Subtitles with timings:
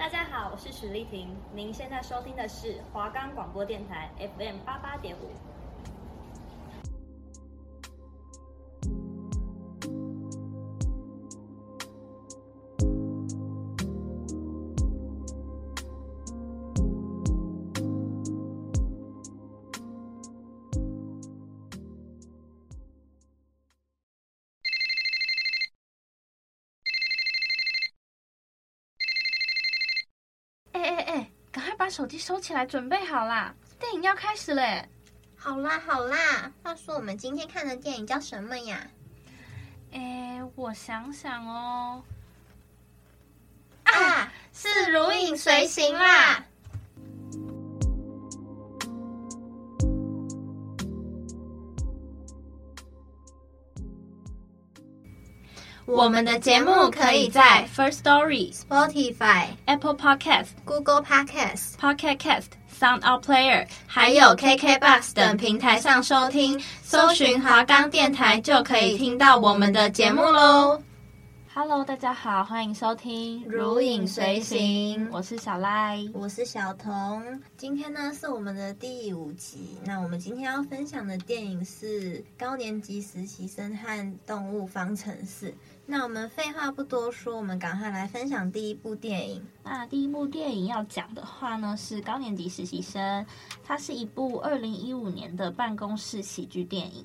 [0.00, 5.28] 大家好，我是许丽婷，您现在收听的是华冈广播电台 FM 八八点五。
[32.00, 33.54] 手机收起来，准备好啦！
[33.78, 34.88] 电影要开始嘞！
[35.36, 38.86] 好啦好啦，话说我们今天看的电影叫什么呀？
[39.92, 42.02] 哎，我想想哦，
[43.84, 46.42] 啊，是《如影随形》啦。
[55.92, 62.46] 我们的节目可以在 First Story、Spotify、Apple Podcast、Google Podcast、Pocket Cast、
[62.78, 70.80] Sound Out Player，还有 KKBox 等平台上收听，搜寻华冈电台就可以听到我们的节目喽。
[71.52, 77.20] Hello，大家好，欢迎收听《如影随形》，我是小赖，我是小彤。
[77.56, 85.50] 今天呢是我们的第五集，那我们今天要分享的电影是《高年级实习生和动物方程式》。
[85.90, 89.44] 那我们废话不多说，我们赶快来分享第一部电影。
[89.64, 93.02] 那第一部电影要讲的话呢，是《高年级实习生》，
[93.64, 97.04] 它是一部二零一五年的办公室喜剧电影。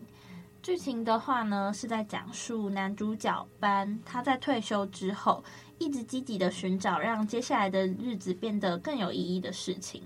[0.62, 5.44] 剧情的话呢，是在讲述男主角班，他在退休之后，
[5.80, 10.04] 一直积极的寻找让接下来的日子变得更有意义的事情。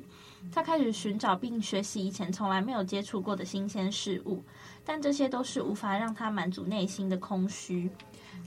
[0.52, 4.44] 他开始寻找并学习以前从来没有接触过的新鲜事物，
[4.84, 7.90] 但这些都是无法让他满足内心的空虚。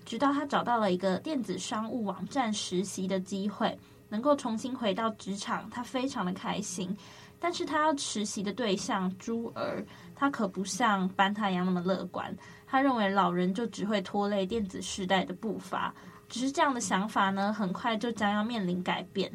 [0.04, 6.96] 直到他找到了一个电子商务网站实习的机会，能够重新回到职场，他非常的开心。
[7.38, 12.36] 但是他要实习的对象朱儿，他可不像班他一样那么乐观。
[12.66, 15.94] 他认为老人就只会拖累电子时代的步伐。
[16.28, 19.30] 只是这样的想法呢，很快就将要面临改变。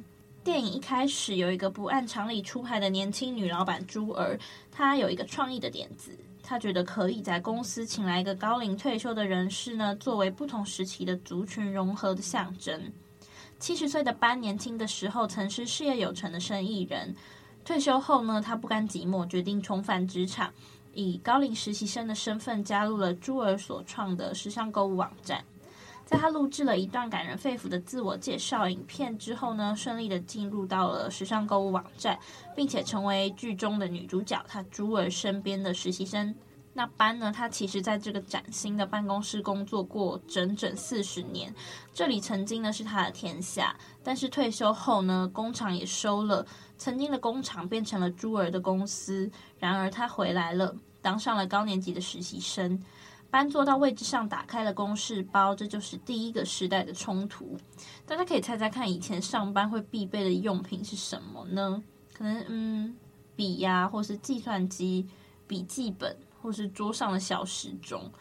[0.47, 4.39] 电影一开始有一个不按常理出牌的年轻女老板朱儿，
[4.71, 6.17] 她有一个创意的点子。
[6.41, 12.81] 她觉得可以在公司请来一个高龄退休的人士呢，作为不同时期的族群融合的象征。
[13.59, 17.13] 七十岁的班年轻的时候曾是事业有成的生意人，
[17.65, 20.53] 退休后呢，他不甘寂寞，决定重返职场，
[20.93, 25.43] 以高龄实习生的身份加入了朱儿所创的时尚购物网站。
[26.07, 32.17] 在他录制了一段感人肺腑的自我介绍影片之后呢，顺利的进入到了时尚购物网站，
[32.55, 36.33] 并且成为剧中的女主角，她朱儿身边的实习生。
[36.71, 41.53] 那班呢，他其实在这个崭新的办公室工作过整整四十年，
[41.93, 43.75] 这里曾经呢是他的天下。
[44.01, 46.45] 但是退休后呢，工厂也收了，
[46.77, 49.29] 曾经的工厂变成了朱儿的公司。
[49.59, 52.81] 然而他回来了，当上了高年级的实习生。
[53.29, 57.57] 搬坐到位置上，打开了公事包，这就是第一个时代的冲突。
[58.05, 61.83] 大家可以猜猜看，以前上班会必备的用品是什么呢？
[62.13, 62.95] 可能嗯，
[63.35, 65.05] 笔呀，或是计算机、
[65.45, 68.11] 笔记本，或是桌上的小时钟。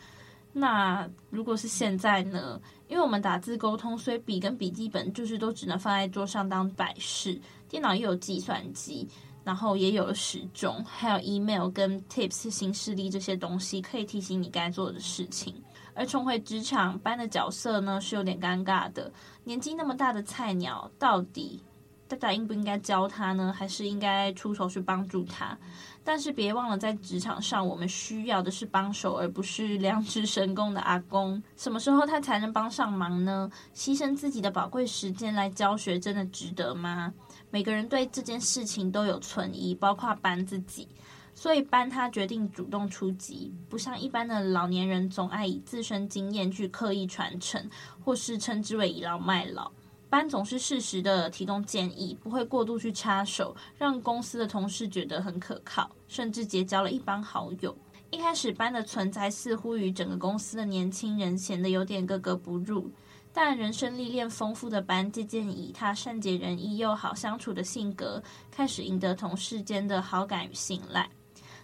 [0.52, 2.60] 那如果是现在呢？
[2.88, 7.38] 因为我们打字沟通，所以笔跟笔记本就是都只能放在桌上当摆饰。
[7.68, 9.08] 电脑也有计算机。
[9.46, 15.54] 然后也有了时钟，还有 email 跟 tips 新势力这些东西，可以提醒你该做的事情。
[15.94, 19.08] 而重回职场，班的角色呢是有点尴尬的。
[19.44, 21.62] 年纪那么大的菜鸟，到底
[22.08, 23.54] 大家应不应该教他呢？
[23.56, 25.56] 还是应该出手去帮助他？
[26.02, 31.40] 但是别忘了，在职场上，我们需要的是帮手，而不是良知神功的阿公。
[31.56, 33.48] 什么时候他才能帮上忙呢？
[33.72, 37.14] 牺牲自己的宝贵时间来教学，真的值得吗？
[37.56, 40.86] 每个人对这件事情都有存疑，包括班自己，
[41.34, 47.66] 所以班他决定主动出击，不像一般的老年人总爱以自身经验去刻意传承，
[48.04, 49.72] 或是称之为倚老卖老。
[50.10, 57.74] 班总是适时的提供建议，不会过度去插手，让公司的同事觉得很可靠，甚至结交了一帮好友。
[58.10, 62.90] 一开始班的存在似乎与整个公司的年轻人显得有点格格不入。
[63.36, 71.06] 但人生历练丰富的班，渐渐以他善解人意又好相处的性格，开始赢得同事间的好感与信赖。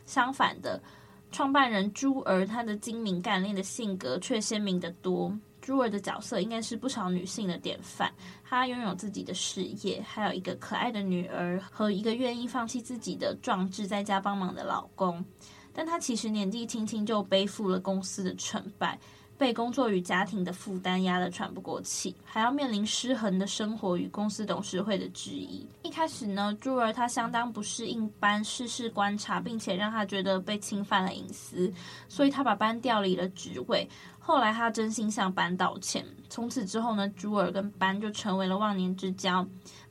[0.04, 0.78] 相反的，
[1.30, 5.34] 创办人朱儿，她的精明干练的性格却鲜明得多。
[5.62, 8.12] 朱儿的角色应该是不少女性的典范。
[8.44, 15.24] 她拥有自己的事业，还有一个可爱的女儿和一个愿意放弃自己的壮志在家帮忙的老公。
[15.72, 18.98] 但她其实年纪轻轻就背负了公司的成败。
[19.42, 25.66] 被工作与家庭的负担压得喘不过气，还要面临失衡的生活与公司董事会的质疑。
[25.82, 31.72] 一开始呢，朱儿他相当不适应班事事观察，并且让他觉得被侵犯了隐私，
[32.08, 33.84] 所以他把班调离了职位。
[34.20, 39.44] 后来他真心向班道歉，从此之后呢，朱儿跟班就成为了忘年之交。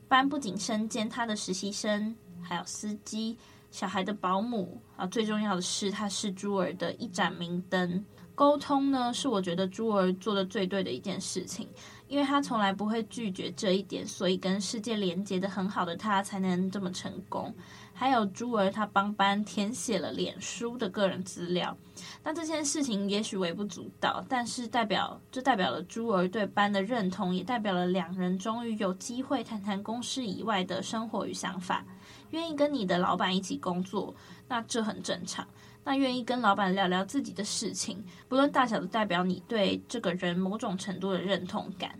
[0.08, 3.36] 班不仅身兼他的实习生，还有司机。
[3.70, 8.02] 小孩的保姆啊，最重要的是，他是朱儿的一盏明灯。
[8.42, 11.68] 沟通呢，是我觉得朱儿做的最对的一件事情，
[12.08, 17.54] 因为他从来不会拒绝这一点，所以跟世界连接得很好的他才能这么成功。
[17.94, 21.76] 还有朱儿，他帮班填写了脸书的个人资料，
[22.24, 31.84] 那这件事情也许微不足道，但是代表这代表了朱儿对班的认同，也代表了两人终于有机会谈谈公事以外的生活与想法。
[32.30, 34.12] 愿意跟你的老板一起工作，
[34.48, 35.46] 那这很正常。
[35.84, 41.98] 那愿意跟老板聊聊自己的事情，不论大小，都代表你对这个人某种程度的认同感。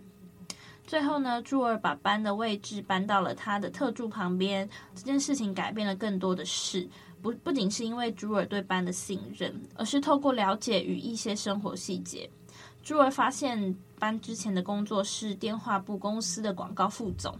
[0.87, 6.88] 最后呢，朱儿把班的位置搬到了他的特助旁边，这件事情改变了更多的事。
[7.23, 12.29] 不不仅是因为朱儿对班的信任，而是透过了解与一些生活细节，
[12.82, 17.32] 朱儿发现班之前的工作是电话部公司的广告副总。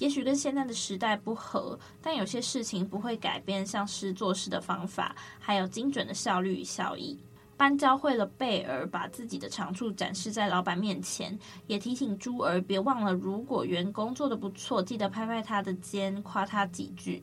[0.00, 7.18] 也许跟现在的时代不合，但有些事情不会改变，像是做事的方法，还有精准的效率与效益。
[7.54, 17.22] 班教会了贝儿把自己的长处展示在老板面前，也提醒朱儿别忘了，如果员工做得不错，记得拍拍他的肩，夸他几句。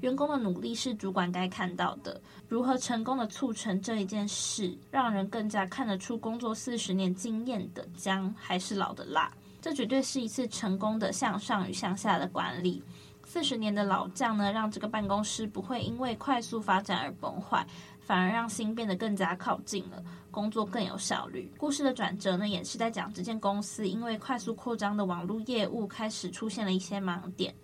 [0.00, 2.20] 员工的努力是主管该看到的。
[2.48, 9.32] 如何成功的促成这一件事，让人更加看得出工作四十年经验的姜还是老的辣。
[9.62, 12.82] 这绝对是一次成功的向上与向下的管理。
[13.24, 17.64] 四十年的老将呢，让这个办公室不会因为快速发展而崩坏，
[18.00, 21.48] 反而让心变得更加靠近了，工作更有效率。
[21.56, 27.54] 故事的转折呢，也是在讲这间公司因为快速扩张的网络业务开始出现了一些盲点。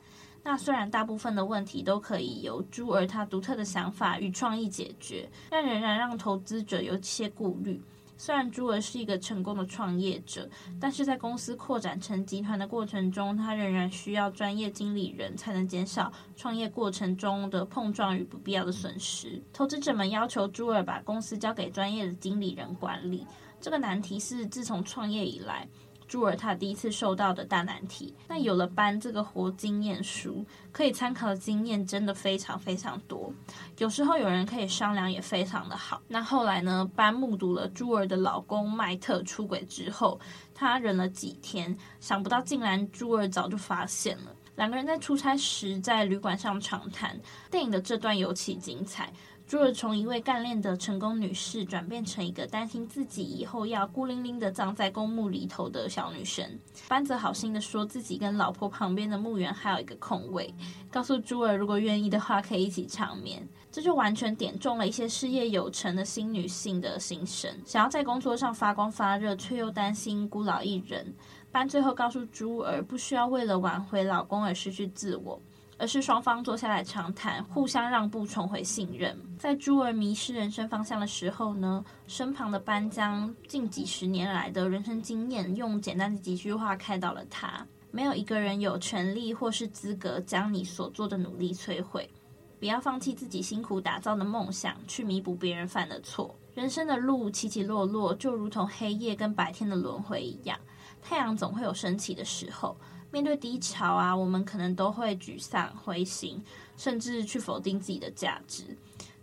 [0.45, 7.83] 那虽然大部分的问题都可以由朱儿他独特的想法与创意解决，但仍然让投资者有些顾虑。
[8.19, 10.51] 虽然朱尔是一个成功的创业者，
[10.81, 19.41] 但是在公司扩展成集团的过程中，他仍然需要专业经理人才能减少创业过程中的碰撞与不必要的损失。
[19.53, 23.25] 投资者们要求朱尔把公司交给专业的经理人管理，
[23.61, 25.69] 这个难题是自从创业以来。
[26.09, 33.31] 朱儿他第一次受到的大难题，那有了班这个活经验书，可以参考的经验真的非常非常多。
[33.77, 36.01] 有时候有人可以商量，也非常的好。
[36.09, 40.19] 那后来呢，班目睹了朱儿的老公迈特出轨之后，
[40.55, 44.35] 他忍了几天，想不到竟然朱儿早就发现了。
[44.57, 47.17] 两个人在出差时在旅馆上长谈，
[47.51, 49.13] 电影的这段尤其精彩。
[49.49, 56.47] 朱儿从一位干练的成功女士转变成一个担心自己以后要孤零零的葬在公墓里头的小女生。
[56.87, 60.55] 班则好心的说自己跟老婆旁边的墓园还有一个空位，
[60.91, 63.49] 告诉朱儿如果愿意的话可以一起长眠。
[63.73, 71.15] 这就完全点中了一些事业有成的新女性的心声，想要在工作上发光发热，却又担心孤老一人。
[71.51, 75.41] 班最后告诉朱儿，不需要为了挽回老公而失去自我。
[75.79, 79.17] 而是双方坐下来长谈，互相让步，重回信任。
[79.39, 92.11] 在朱儿迷失人生方向的时候呢，身旁的班将近几十年来的人生经验，用简单的几句话开导了他：没有一个人有权利或是资格将你所做的努力摧毁。
[92.59, 96.35] 不要放弃自己辛苦打造的梦想，去弥补别人犯的错。
[96.55, 100.59] 人生的路起起落落，就如同黑夜跟白天的轮回一样，
[101.01, 102.77] 太阳总会有升起的时候。
[103.11, 106.43] 面对低潮啊，我们可能都会沮丧、灰心，
[106.77, 108.65] 甚至去否定自己的价值。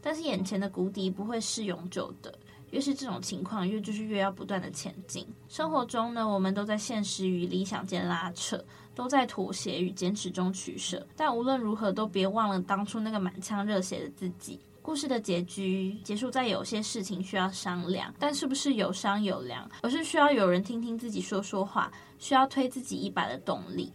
[0.02, 2.38] 但是眼前的谷底不会是永久的，
[2.72, 5.26] 越是这种情况，越就是越要不断的前进。
[5.48, 8.64] 生活中呢，我们都在现实与理想间拉扯，
[8.94, 11.06] 都在妥协与坚持中取舍。
[11.16, 14.60] 但无论如何，都别忘了当初那个满腔热血的自己。
[14.86, 23.92] 故事的结局结束在有些事情需要商量，但是不是有商有量，而是需要有人听听自己说说话，需要推自己一把的动力。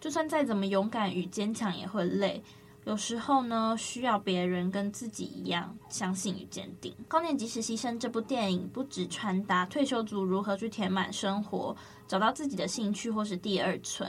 [0.00, 2.42] 就算再怎么勇敢与坚强也会累，
[2.86, 6.96] 有时候呢，需要别人跟自己一样相信与坚定。
[7.06, 11.76] 高年级实习生这部电影不只传达退休族如何去填满生活，
[12.08, 14.08] 找到自己的兴趣或是第二春，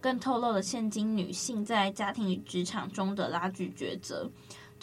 [0.00, 4.30] 更透露了现今女性在家庭与职场中的拉锯抉择。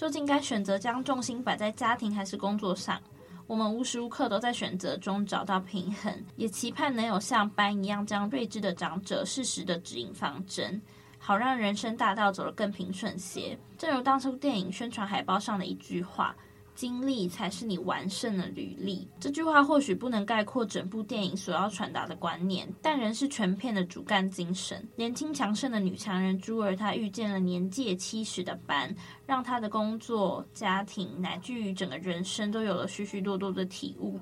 [0.01, 2.99] 究竟该选择将重心摆在家庭还是工作上？
[3.45, 10.81] 我们无时无刻都在选择中找到平衡，也期盼能有像班一样这样睿智的长者适时的指引方针，
[11.19, 13.55] 好让人生大道走得更平顺些。
[13.77, 16.35] 正如当初电影宣传海报上的一句话
[16.73, 19.07] ：“经历才是你完胜的履历。
[19.19, 24.87] 这句话或许不能概括整部电影所要传达的观念，但仍是全片的主干精神。
[24.95, 28.93] 年轻强盛的女强人珠儿，她遇见了年届七十的班，
[29.25, 34.19] 让她的工作、家庭乃至于整个人生都有了许许多多的体悟。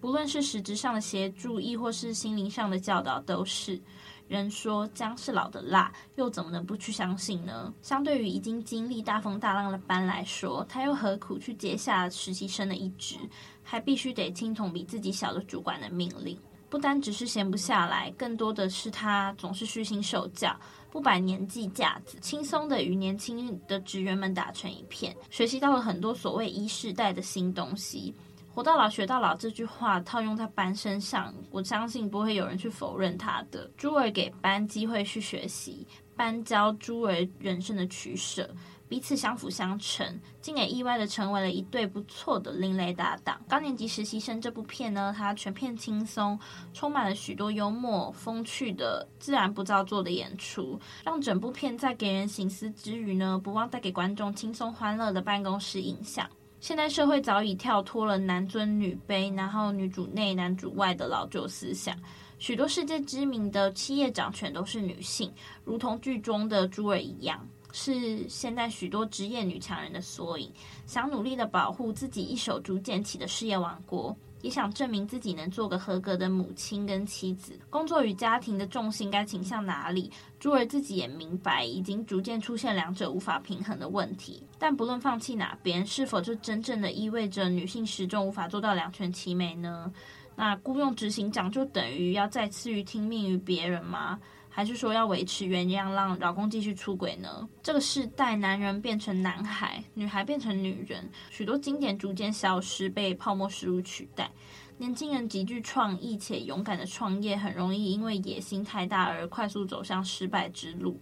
[0.00, 3.80] 不论是实质上的协助，亦或是心灵上的教导，都是。
[4.28, 7.72] 人说姜是老的辣，又怎么能不去相信呢？
[7.80, 13.16] 相对于已经经历大风大浪的班来说，他又何苦去接下实习生的一职，
[13.62, 16.38] 还必须得听从比自己小的主管的命令？
[16.70, 20.54] 不单只是闲不下来，更多的是他总是虚心受教，
[20.90, 28.14] 不摆年纪架子，轻松的与年轻的职员们打成一片，学习到了很多所谓一世代的新东西。
[28.58, 33.70] 活到老学到老这句话套用在班身上，我相信不会有人去否认他的。
[33.76, 35.86] 朱儿给班机会去学习，
[36.16, 38.52] 班教朱儿人生的取舍，
[38.88, 40.04] 彼此相辅相成，
[40.40, 43.40] 竟也意外的成为了一对不错的另类搭档。
[43.48, 46.36] 高年级实习生这部片呢，它全片轻松，
[46.74, 56.28] 充满了许多幽默风趣的自然不造作的演出，让整部片在给人省思之余呢，不忘带给观众轻松欢乐的办公室印象。
[56.60, 61.96] 现代社会早已跳脱了男尊女卑，然后女主内男主外的老旧思想。
[62.38, 65.32] 许多世界知名的企业掌权都是女性，
[65.64, 70.52] 如同剧中的朱尔一样，是现在许多职业女强人的缩影。
[70.84, 74.16] 想努力的保护自己一手逐渐起的事业王国。
[74.40, 80.10] 也想证明自己能做个合格的母亲跟妻子，工作与家庭的重心该倾向哪里？
[80.38, 84.42] 朱儿自己也明白，已经逐渐出现两者无法平衡的问题。
[84.58, 89.92] 但不论放弃哪边，是否就真正的意味着女性始终无法做到两全其美呢？
[90.36, 94.20] 那雇佣执行长就等于要再次于听命于别人吗？
[94.50, 97.48] 还是说要维持原样，让老公继续出轨呢？
[97.62, 104.30] 这个世代，男人变成男孩，女孩变成女人，许多经典逐渐消失，被泡沫食物取代。
[104.78, 110.98] 年轻人极具创意且勇敢的创业，很容易因为野心太大而快速走向失败之路。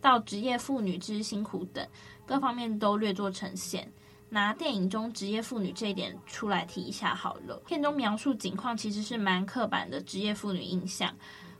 [0.00, 1.86] 到职业妇女之辛苦等
[2.24, 3.90] 各方面都略作呈现。
[4.32, 7.60] 拿电影中职业妇女这一点出来提一下好了。
[7.66, 11.12] 片中描述景况其实是蛮刻板的职业妇女印象。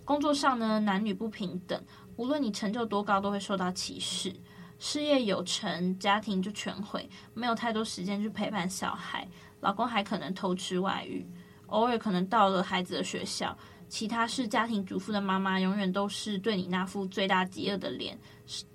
[0.05, 1.81] 工作上呢，男女不平等，
[2.17, 4.35] 无论你成就多高，都会受到歧视。
[4.79, 9.29] 事业有成，家庭就全毁，没有太多时间去陪伴小孩，
[9.61, 11.27] 老公还可能偷吃外遇，
[11.67, 13.57] 偶尔可能到了孩子的学校，
[13.89, 18.19] 其他是家庭主妇的妈妈，永远都是对你那副罪大极恶的脸，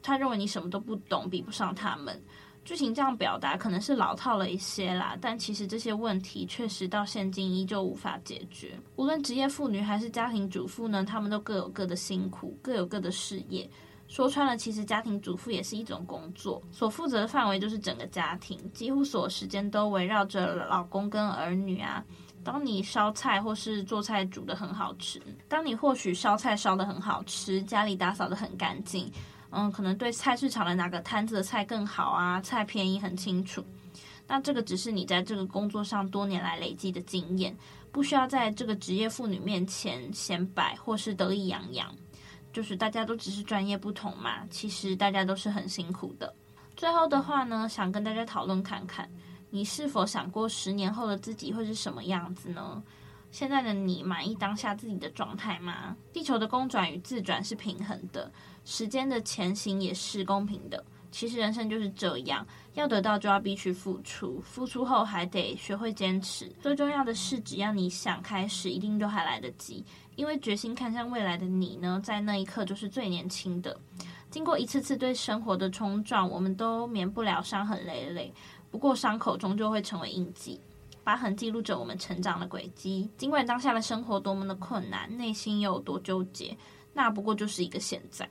[0.02, 2.24] 他认为你什么都不懂，比不上他们。
[2.66, 8.76] 剧情这样表达可能是老套了一些啦，但其实这些问题确实到现今依旧无法解决。
[8.96, 13.70] 无论职业妇女还是家庭主妇呢，他们都各有各的辛苦，各有各的事业。
[14.08, 22.04] 说穿了，其实家庭主妇也是一种工作，所负责的范围就是整个家庭，几乎所有时间都围绕着老公跟儿女啊。
[22.44, 29.12] 当你烧菜或是做菜煮得很好吃，当你或许烧菜烧得很好吃，家里打扫得很干净。
[29.58, 32.42] 嗯，可能对菜市场的哪个摊子的菜更好啊？
[32.42, 33.64] 菜便宜很清楚。
[34.28, 37.56] 那这个只是你在这个工作上多年来累积的经验，
[37.90, 41.96] 不需要在这个职业妇女面前显摆或是得意洋洋。
[42.52, 46.34] 就是大家都只是专业不同嘛，其实大家都是很辛苦的。
[46.76, 49.10] 最后的话呢，想跟大家讨论看看，
[49.50, 52.84] 你是否想过十年后的自己会是什么样子呢？
[53.32, 55.96] 现在的你满意当下自己的状态吗？
[56.12, 58.32] 地球的公转与自转是平衡的。
[58.66, 60.84] 时间的前行也是公平的。
[61.12, 66.52] 其实人生就是这样，要得到就要必须付出，付出后还得学会坚持。
[66.60, 69.82] 最重要的是，只要你想开始，一定都还来得及。
[70.18, 73.80] 因为决心看向未来的你呢，在那一刻就是最年轻的。
[74.30, 78.34] 经过一次次对生活的冲撞，我们都免不了伤痕累累。
[78.70, 80.60] 不过伤口终究会成为印记，
[81.02, 83.10] 疤痕记录着我们成长的轨迹。
[83.18, 86.58] 尽管当下的生活多么的困难，内心又有多纠结，
[86.94, 88.28] 那不过就是一个现在。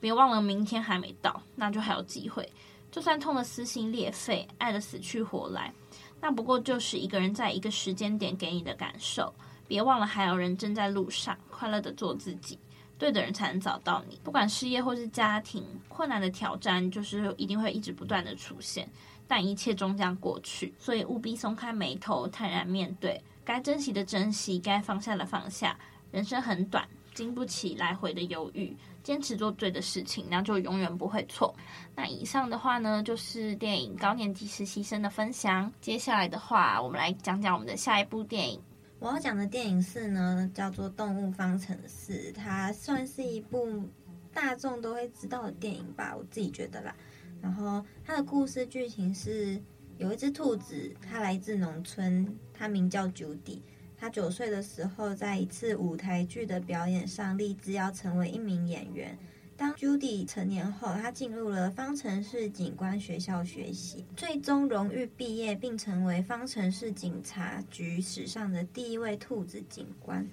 [0.00, 2.50] 别忘了，明天还没到，那就还有机会。
[2.90, 5.72] 就算痛得撕心裂肺，爱得死去活来，
[6.20, 9.32] 那不过就是一个人在一个时间点给你的感受。
[9.66, 12.58] 别忘了，还有人正在路上，快乐地做自己。
[12.98, 14.18] 对的人才能找到你。
[14.24, 18.88] 不管事业或是家庭，困难的挑战就是一定会一直不断地出现，
[19.28, 20.74] 但一切终将过去。
[20.78, 23.22] 所以务必松开眉头，坦然面对。
[23.44, 25.78] 该珍惜的珍惜，该放下的放下。
[26.10, 28.76] 人生很短，经不起来回的犹豫。
[29.08, 31.54] 坚持做对的事情，那就永远不会错。
[31.96, 35.72] 那以上的话呢，就是电影《高年级实习生》的分享。
[35.80, 38.60] 接下来的话，我们来讲讲我们的下一部电影。
[38.98, 43.82] 我要讲的电影是呢，叫做《动物方程式》，它算是一部
[44.30, 46.94] 大众都会知道的电影吧，我自己觉得啦。
[47.40, 49.58] 然后它的故事剧情是
[49.96, 53.62] 有一只兔子，它来自农村，它名叫 Judy。
[54.00, 59.18] 他九岁的时候，在一次舞台剧的表演上，立志要成为一名演员。
[59.56, 70.24] 当 Judy 成年后，他进入了方程式警官学校学习，最终荣誉毕业，并成为方程式警察局史上的第一位兔子警官。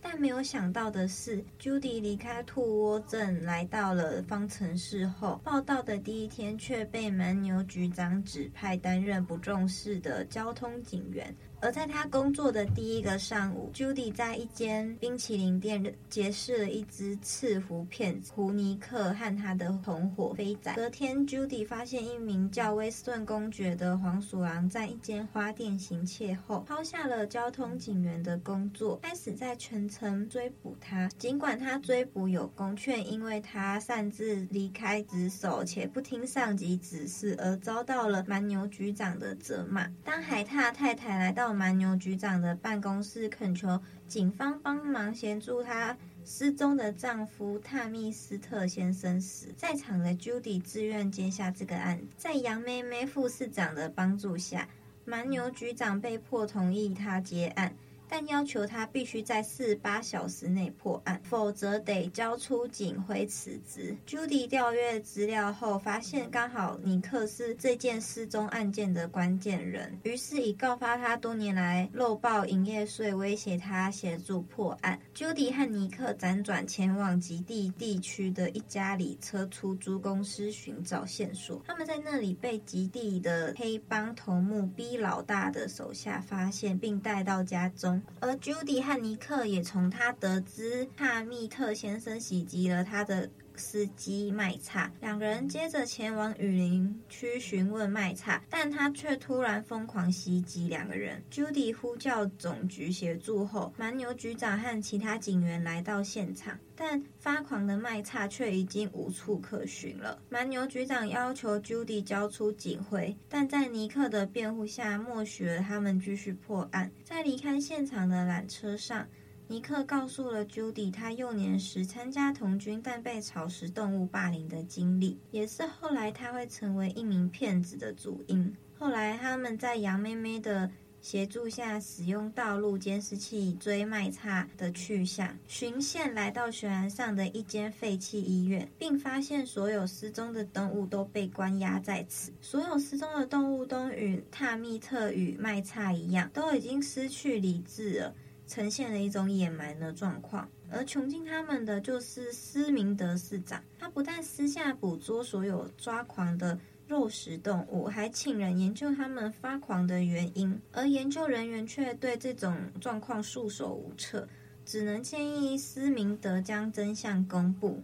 [0.00, 11.36] 但没有想到的是，Judy 离开兔窝镇，来到了方程式后，报到的第一天却被蛮牛局长指派担任不重视的交通警员。
[11.62, 20.74] 而在他工作的第一个上午，Judy 在一间冰淇淋店结识了一只赤狐骗子胡尼克和他的同伙飞仔。
[20.74, 31.08] 隔天，Judy 发现一名叫威斯顿公爵的黄鼠狼在一间花店行窃后，抛下了交通警员的工作，开始在全城追捕他。
[31.18, 39.86] 尽管他追捕有功，却因为他擅自离开职守且不听上级指示，而遭到了蛮牛局长的责骂。
[40.02, 52.00] 当海獭太太来到蛮牛局长的办公室，恳求警方帮忙协助她失踪的丈夫塔密斯特先生时，在场的 Judy 自愿接下这个案。
[52.16, 54.68] 在杨妹妹副市长的帮助下，
[55.04, 57.74] 蛮牛局长被迫同意他接案。
[58.10, 63.96] 但要求他必须在四十八小时内破案，否则得交出警徽辞职。
[64.04, 74.98] Judy 调阅资料后发现，刚好尼克是这件失踪案件的关键人，于是以告发他多年来漏报营业税威胁他协助破案。
[75.14, 87.99] Judy 和尼克辗转前往极地地区的一家里车出租公司寻找线索，他们在那里被极地的黑帮头目 B 老大的手下发现，并带到家中。
[88.20, 93.30] 而 Judy 和尼克也从他得知帕密特先生袭击了他的
[93.60, 101.22] 司机麦叉，两个人接着前往雨林区询问麦叉，但他却突然疯狂袭击两个人。
[101.30, 110.20] Judy 呼叫总局协助后，蛮牛局长和其他警员来到现场，但发狂的麦叉却已经无处可寻了。
[110.30, 116.90] 蛮牛局长要求 Judy 交出警徽，但在尼克的辩护下，默许了他们继续破案。
[117.04, 119.06] 在离开现场的缆车上。
[119.50, 128.54] 尼克告诉了 Judy 他幼年时参加童军但被草食动物霸凌的经历，也是后来他会成为一名骗子的主因。
[128.78, 142.30] 后来他们在杨妹妹的协助下，使用道路监视器追麦叉的去向，循线来到悬崖上的一间废弃医院，并发现所有失踪的动物都被关押在此。
[142.40, 148.14] 所有失踪的动物都与塔密特与麦叉一样，都已经失去理智了。
[148.50, 153.62] 呈现了一种野蛮的状况，而穷尽他们的就是斯明德市长。
[153.78, 156.58] 他不但私下捕捉所有抓狂的
[156.88, 164.28] 肉食动物，还请人研究他们发狂的原因，而研究人员却对这种状况束手无策，
[164.66, 167.80] 只能建议斯明德将真相公布。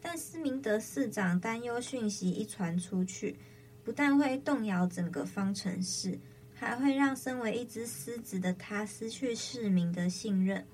[0.00, 3.36] 但斯明德市长担忧讯息一传出去，
[3.84, 6.18] 不但会动摇整个方程式。
[6.58, 10.66] 还会让身为一只狮子的他失去市民的信任，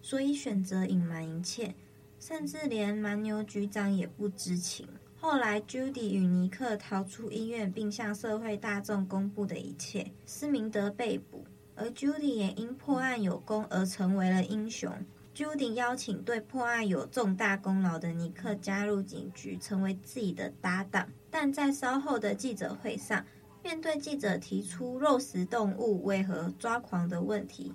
[0.00, 1.74] 所以选择隐瞒一切，
[2.20, 4.86] 甚至连蛮牛局长也不知情。
[5.16, 10.10] 后来，Judy 与尼克逃出医院，并向社会大众公布的一切。
[10.26, 14.92] 斯明德被捕，而 Judy 也因破案有功而成为了英雄。
[15.34, 21.08] Judy 邀请对破案有重大功劳的尼克加入警局，成为自己的搭档。
[21.30, 23.24] 但在稍后的记者会上，
[23.62, 27.72] 面对记者提出肉食动物为何抓狂的问题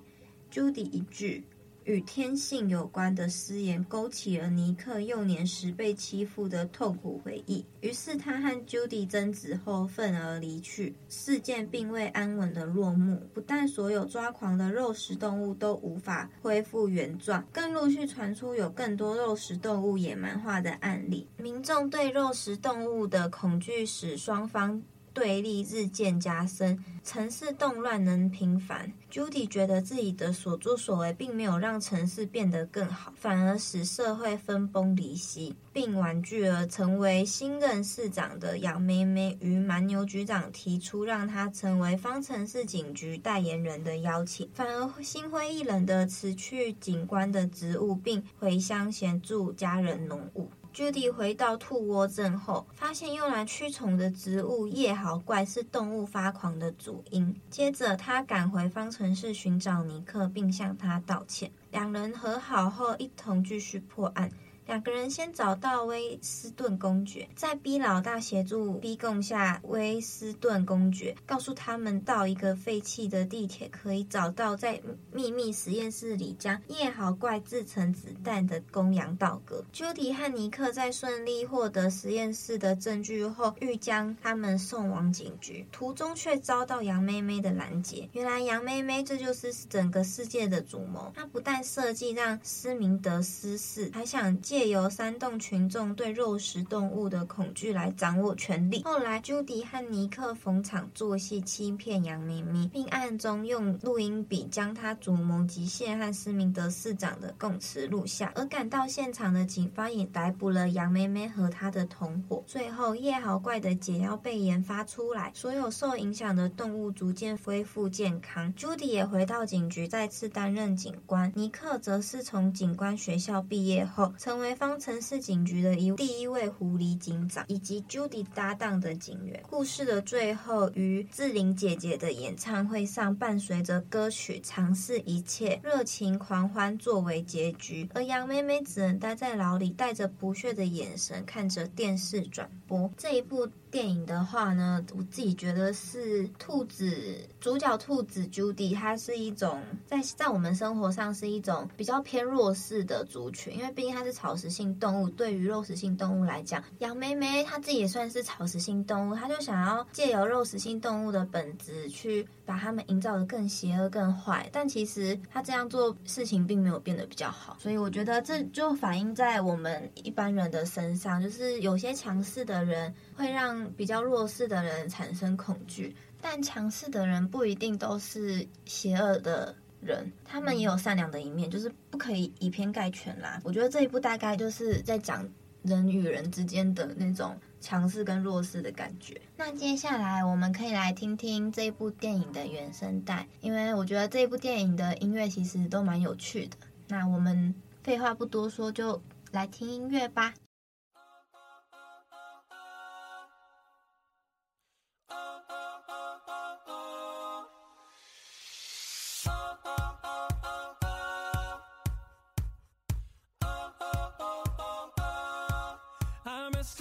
[0.52, 1.44] ，Judy 一句
[1.86, 7.66] 与天性有关的私言勾起了尼克幼年时被欺负的痛苦回忆。
[7.80, 10.94] 于是他和 Judy 争执后愤而离去。
[11.08, 21.26] 事件并未安稳的落幕，不但所有抓狂的肉食动物都无法恢复原状，更陆续传出有更多肉食动物野蛮化的案例。
[21.38, 24.84] 民众对肉食动物的恐惧使双方。
[25.18, 28.94] 对立日渐加深，城市动乱能频繁。
[29.12, 50.48] Judy 觉得自己的所作所为并没有让城市变得更好，反而使社会分崩离析，并婉拒了成为新任市长的杨妹妹与蛮牛局长提出让她成为方程式警局代言人的邀请，反而心灰意冷地辞去警官的职务，并回乡协助家人农务。
[50.78, 57.36] Judy 回到兔窝镇后，发现用来驱虫的植物叶毫怪是动物发狂的主因。
[57.50, 61.52] 接着，他赶回方程式寻找尼克，并向他道歉。
[61.72, 64.30] 两人和好后，一同继续破案。
[64.68, 74.82] 两个人先找到威斯顿公爵，在 B 老大协助逼供下，威斯顿公爵告诉他们，到一个废弃的地铁可以找到在
[75.14, 79.64] 秘密实验室里将叶好怪制成子弹的公羊道格。
[79.72, 88.10] 朱迪和尼克在顺利获得实验室的证据后，欲将他们送往警局，途中却遭到杨妹妹的拦截。
[88.12, 98.82] 原来杨妹妹这就是整个世界的主谋，她不但设计让斯明德失势，还想借借由煽动群众对肉食动物的恐惧来掌握权力。
[98.82, 108.32] 后来，朱迪和尼克逢场作戏，欺骗杨明明，并暗中用录音笔将他主谋吉谢和斯明德市长的供词录下。
[108.34, 112.44] 而赶到现场的警方也逮捕了杨妹妹和她的同伙。
[112.48, 118.52] 最后，叶好怪的解药被研发出来，所有受影响的动物逐渐恢复健康。
[118.56, 121.32] 朱迪也回到警局，再次担任警官。
[121.36, 129.42] 尼克则是从警官学校毕业后，成为方城市警局的一第一位狐狸警长，以及 Judy 搭档的警员。
[129.50, 137.90] 故事的最后，于志玲姐姐的演唱会上，伴随着歌曲《尝试一切》，热情狂欢作为结局。
[137.94, 142.92] 而杨妹妹只能待在牢里，带着不屑的眼神看着电视转播。
[142.98, 155.10] 这一部电影的话呢，我自己觉得是兔子主角兔子 Judy，它是一种在在我们生活上是一种比较偏弱势的族群，因为毕竟它是草食性动物。
[155.10, 164.50] 对于肉食性动物来讲，杨妹妹她自己也算是草食性动物，她就想要借由肉食性动物的本质去把它们营造的更邪恶、更坏。
[164.52, 183.42] 但其实她这样做事情并没有变得比较好，所以我觉得这就反映在我们一般人的身上，就是有些强势的人会让比较弱势的人产生恐惧，但强势的人不一定都是邪恶的人，他们也有善良的一面，就是不可以以偏概全啦。
[183.44, 185.28] 我觉得这一部大概就是在讲
[185.64, 189.20] 人与人之间的那种强势跟弱势的感觉。
[189.36, 196.56] 那接下来我们可以来听听这一部电影的原声带，因为我觉得这一部电影的音乐其实都蛮有趣的。
[196.88, 197.54] 那我们
[197.84, 199.02] 废话不多说，就
[199.32, 200.34] 来听音乐吧。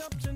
[0.06, 0.35] up tonight.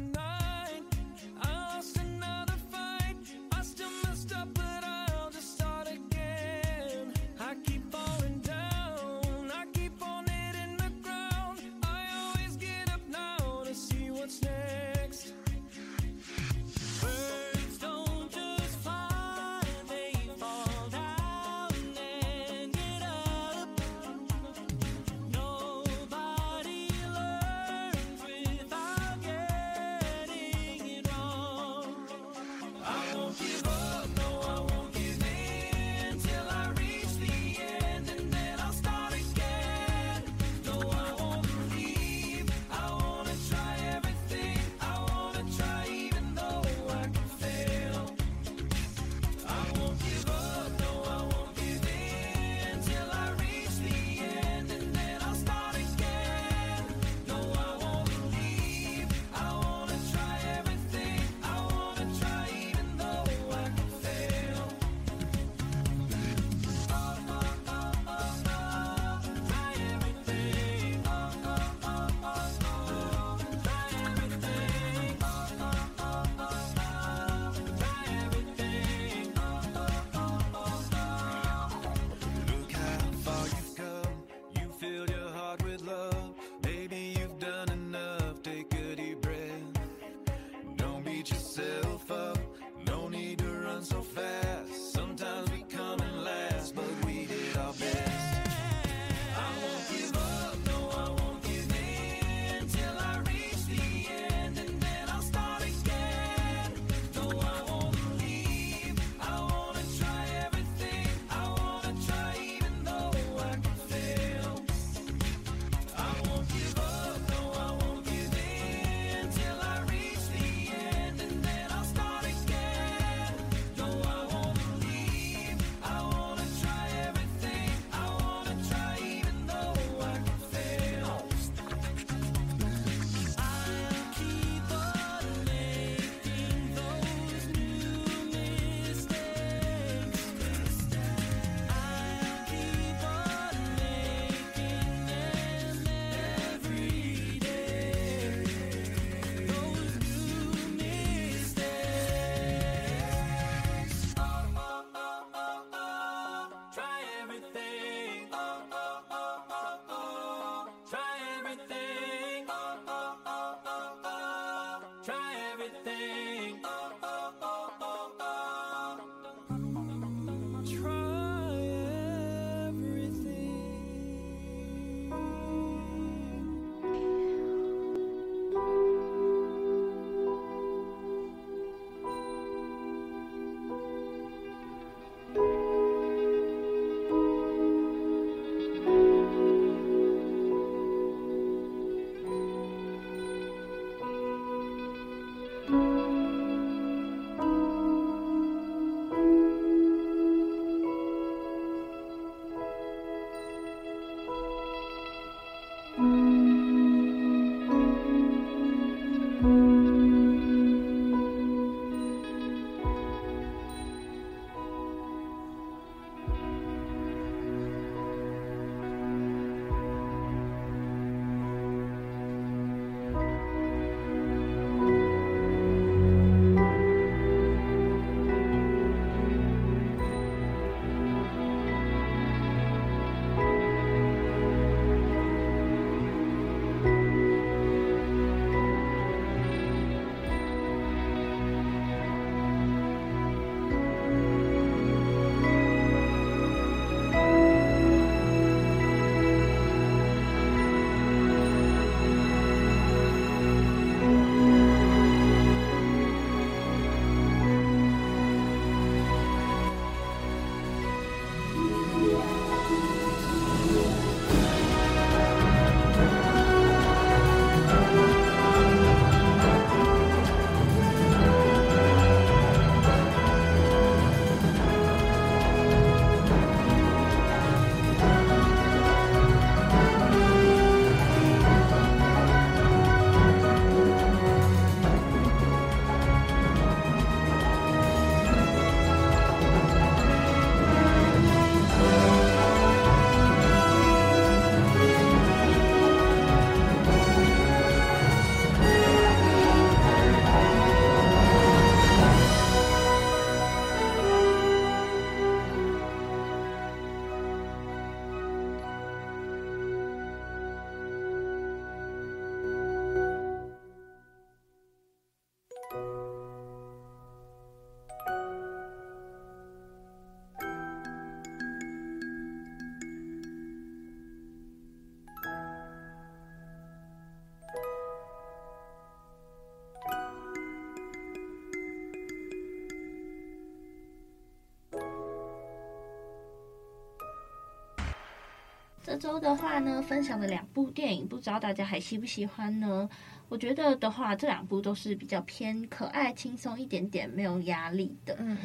[338.97, 342.89] 周的话呢，分享了两部电影，不知道大家还喜不喜欢呢？
[343.29, 348.17] 我觉得的话，这两部都是比较偏可爱、轻松一点点，没有压力的。
[348.19, 348.37] 嗯，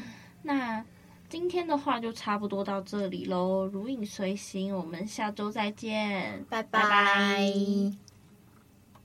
[0.44, 0.86] 那
[1.28, 3.66] 今天的话就差不多到这里喽。
[3.66, 6.82] 如影随形，我们下周再见，拜拜。
[6.82, 8.05] 拜拜。